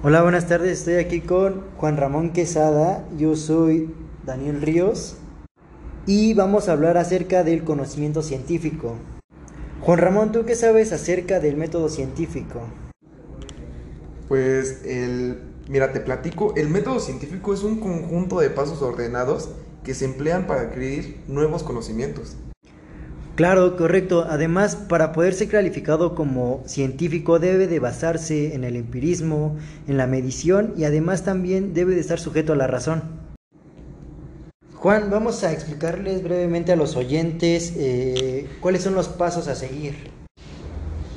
[0.00, 0.78] Hola, buenas tardes.
[0.78, 3.04] Estoy aquí con Juan Ramón Quesada.
[3.16, 3.92] Yo soy
[4.24, 5.16] Daniel Ríos
[6.06, 8.94] y vamos a hablar acerca del conocimiento científico.
[9.80, 12.60] Juan Ramón, ¿tú qué sabes acerca del método científico?
[14.28, 19.48] Pues el, mira, te platico, el método científico es un conjunto de pasos ordenados
[19.82, 22.36] que se emplean para adquirir nuevos conocimientos.
[23.38, 24.26] Claro, correcto.
[24.28, 29.56] Además, para poder ser calificado como científico debe de basarse en el empirismo,
[29.86, 33.04] en la medición y además también debe de estar sujeto a la razón.
[34.74, 40.10] Juan, vamos a explicarles brevemente a los oyentes eh, cuáles son los pasos a seguir.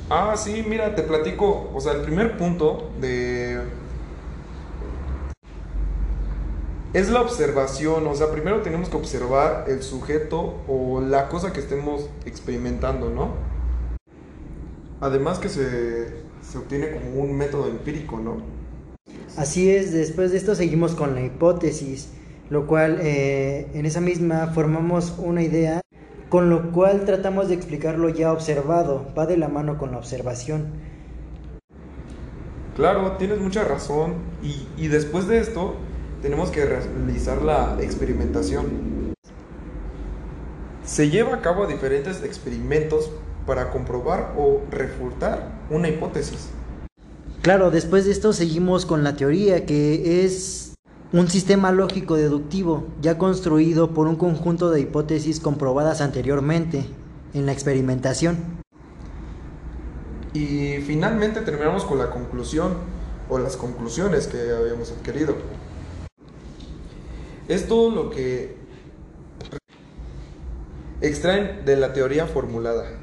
[0.08, 3.58] Ah, sí, mira, te platico, o sea, el primer punto de
[6.92, 11.60] es la observación, o sea, primero tenemos que observar el sujeto o la cosa que
[11.60, 13.30] estemos experimentando, ¿no?
[15.00, 16.08] Además que se,
[16.42, 18.42] se obtiene como un método empírico, ¿no?
[19.36, 22.10] Así es, después de esto seguimos con la hipótesis,
[22.50, 25.80] lo cual eh, en esa misma formamos una idea,
[26.28, 29.98] con lo cual tratamos de explicar lo ya observado, va de la mano con la
[29.98, 30.66] observación.
[32.76, 34.14] Claro, tienes mucha razón.
[34.42, 35.74] Y, y después de esto,
[36.22, 39.14] tenemos que realizar la experimentación.
[40.84, 43.10] Se lleva a cabo diferentes experimentos
[43.44, 46.48] para comprobar o refutar una hipótesis.
[47.42, 50.74] Claro, después de esto seguimos con la teoría, que es
[51.12, 56.86] un sistema lógico deductivo ya construido por un conjunto de hipótesis comprobadas anteriormente
[57.34, 58.38] en la experimentación.
[60.34, 62.74] Y finalmente terminamos con la conclusión
[63.28, 65.34] o las conclusiones que habíamos adquirido.
[67.48, 68.56] Es todo lo que
[71.00, 73.01] extraen de la teoría formulada.